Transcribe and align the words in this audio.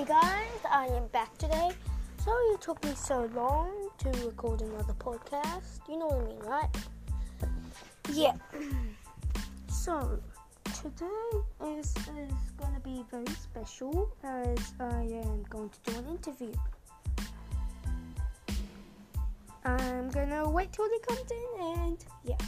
Hey 0.00 0.06
guys, 0.06 0.60
I 0.70 0.86
am 0.86 1.08
back 1.08 1.36
today. 1.36 1.68
Sorry 2.24 2.46
it 2.54 2.62
took 2.62 2.82
me 2.82 2.94
so 2.94 3.28
long 3.34 3.90
to 3.98 4.08
record 4.24 4.62
another 4.62 4.94
podcast. 4.94 5.86
You 5.90 5.98
know 5.98 6.06
what 6.06 6.22
I 6.22 6.26
mean, 6.26 6.38
right? 6.38 6.76
Yeah. 8.10 8.32
So 9.68 10.18
today 10.64 11.76
is 11.78 11.94
is 12.16 12.32
gonna 12.56 12.80
be 12.82 13.04
very 13.10 13.26
special 13.26 14.10
as 14.24 14.72
I 14.80 15.02
am 15.02 15.44
going 15.50 15.68
to 15.68 15.92
do 15.92 15.98
an 15.98 16.06
interview. 16.06 16.54
I'm 19.66 20.08
gonna 20.08 20.48
wait 20.48 20.72
till 20.72 20.88
he 20.88 20.98
comes 21.00 21.30
in 21.30 21.60
and 21.60 22.04
yeah. 22.24 22.38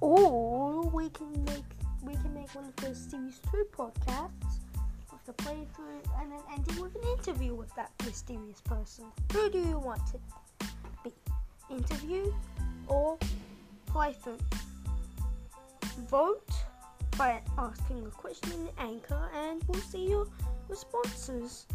Or 0.00 0.82
we 0.90 1.08
can 1.10 1.44
make 1.44 1.75
make 2.46 2.54
one 2.54 2.64
of 2.64 2.76
those 2.76 2.98
series 3.10 3.40
two 3.50 3.66
podcasts 3.76 4.58
of 5.12 5.18
the 5.24 5.32
playthrough 5.32 6.20
and 6.20 6.30
then 6.30 6.40
ending 6.52 6.80
with 6.80 6.94
an 6.94 7.02
interview 7.18 7.54
with 7.54 7.74
that 7.74 7.90
mysterious 8.04 8.60
person. 8.60 9.06
Who 9.32 9.50
do 9.50 9.58
you 9.58 9.78
want 9.78 10.00
to 10.08 10.18
be? 11.02 11.12
Interview 11.70 12.32
or 12.86 13.18
playthrough? 13.90 14.40
Vote 16.08 16.50
by 17.16 17.40
asking 17.58 18.06
a 18.06 18.10
question 18.10 18.52
in 18.52 18.64
the 18.64 18.80
Anchor 18.80 19.28
and 19.34 19.62
we'll 19.66 19.80
see 19.80 20.08
your 20.08 20.26
responses. 20.68 21.66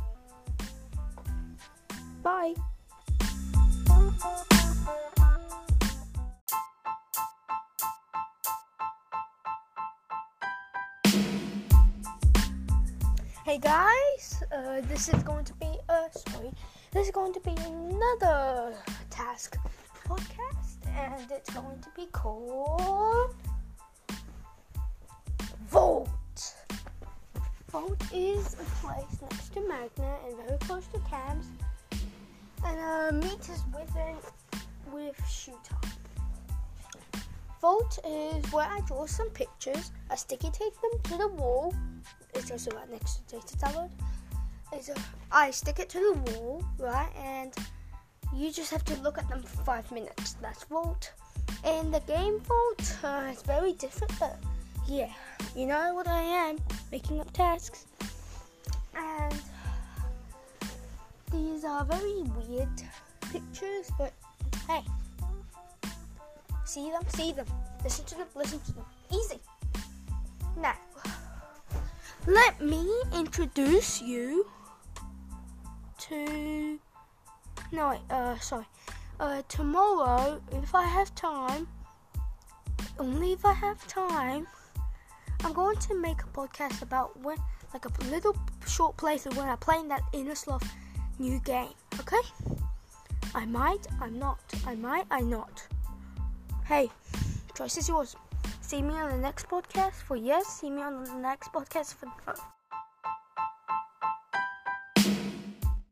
Bye. 2.24 2.54
Hey 13.52 13.58
guys, 13.58 14.42
uh, 14.56 14.80
this 14.88 15.10
is 15.10 15.22
going 15.24 15.44
to 15.44 15.54
be 15.56 15.68
uh 15.90 16.08
sorry, 16.16 16.54
this 16.94 17.08
is 17.08 17.12
going 17.12 17.34
to 17.34 17.40
be 17.42 17.52
another 17.52 18.74
task 19.10 19.58
podcast, 20.08 20.78
and 20.96 21.30
it's 21.30 21.50
going 21.50 21.82
to 21.82 21.90
be 21.94 22.06
called 22.14 23.36
Vault. 25.68 26.56
Vault 27.70 28.02
is 28.14 28.54
a 28.54 28.64
place 28.80 29.22
next 29.22 29.50
to 29.56 29.68
Magna 29.68 30.16
and 30.26 30.38
very 30.46 30.58
close 30.60 30.88
to 30.94 31.00
Cams, 31.10 31.48
and 32.66 32.80
uh, 32.80 33.12
meet 33.12 33.50
within 33.74 34.16
with 34.94 35.22
Shooter. 35.30 35.76
Vault 37.62 38.00
is 38.08 38.52
where 38.52 38.66
I 38.66 38.80
draw 38.88 39.06
some 39.06 39.30
pictures, 39.30 39.92
I 40.10 40.16
sticky 40.16 40.50
tape 40.50 40.74
them 40.82 41.00
to 41.04 41.18
the 41.18 41.28
wall. 41.28 41.74
It's 42.34 42.50
also 42.50 42.72
right 42.72 42.90
next 42.90 43.28
to 43.28 43.36
data 43.36 43.58
download. 43.58 43.92
I 45.32 45.52
stick 45.52 45.80
it 45.80 45.90
to 45.90 46.00
the 46.00 46.32
wall, 46.32 46.64
right, 46.80 47.12
and 47.16 47.54
you 48.34 48.52
just 48.52 48.72
have 48.72 48.84
to 48.86 48.96
look 49.02 49.18
at 49.18 49.30
them 49.30 49.44
for 49.44 49.64
five 49.64 49.92
minutes. 49.92 50.34
That's 50.42 50.64
Vault. 50.64 51.12
And 51.64 51.94
the 51.94 52.00
game 52.02 52.40
Vault 52.40 52.98
uh, 53.04 53.30
is 53.32 53.44
very 53.44 53.74
different, 53.74 54.18
but 54.20 54.38
yeah, 54.88 55.12
you 55.56 55.68
know 55.68 55.94
what 55.94 56.08
I 56.08 56.22
am, 56.22 56.58
making 56.92 57.20
up 57.20 57.32
tasks. 57.32 57.86
And 58.96 59.36
these 61.32 61.64
are 61.64 61.86
very 61.86 62.24
weird 62.24 62.70
pictures, 63.32 63.92
but 63.98 64.14
hey, 64.68 64.82
see 66.72 66.90
them, 66.90 67.04
see 67.10 67.34
them, 67.34 67.46
listen 67.84 68.06
to 68.06 68.16
them, 68.16 68.28
listen 68.34 68.60
to 68.62 68.72
them. 68.72 68.86
Easy. 69.12 69.40
Now, 70.56 70.76
let 72.26 72.62
me 72.62 72.90
introduce 73.14 74.02
you 74.02 74.48
to. 76.00 76.80
No, 77.74 77.90
wait, 77.90 78.00
uh, 78.10 78.40
sorry. 78.40 78.66
Uh, 79.20 79.42
tomorrow, 79.50 80.42
if 80.54 80.74
I 80.74 80.86
have 80.86 81.14
time, 81.14 81.68
only 83.00 83.34
if 83.34 83.44
I 83.44 83.54
have 83.54 83.86
time, 83.88 84.48
I'm 85.44 85.52
going 85.52 85.78
to 85.78 85.94
make 86.00 86.22
a 86.22 86.28
podcast 86.28 86.82
about 86.82 87.20
when, 87.20 87.38
like 87.74 87.84
a 87.84 87.92
little 88.06 88.36
short 88.66 88.96
playthrough 88.96 89.36
when 89.36 89.50
I 89.50 89.58
play 89.58 89.80
in 89.80 89.90
that 89.90 90.04
Innersloth 90.14 90.72
new 91.20 91.40
game. 91.40 91.74
Okay? 92.00 92.22
I 93.36 93.46
might, 93.46 93.86
I'm 94.00 94.18
not. 94.18 94.40
I 94.66 94.76
might, 94.76 95.06
I'm 95.12 95.30
not. 95.30 95.68
Hey, 96.72 96.90
choice 97.54 97.76
is 97.76 97.90
yours. 97.90 98.16
See 98.62 98.82
me 98.82 98.94
on 98.94 99.10
the 99.10 99.18
next 99.18 99.50
podcast 99.50 99.92
for 100.08 100.16
yes. 100.16 100.48
See 100.48 100.70
me 100.70 100.82
on 100.82 101.04
the 101.04 101.16
next 101.16 101.52
podcast 101.52 101.96
for 101.96 102.06
no. 102.06 102.61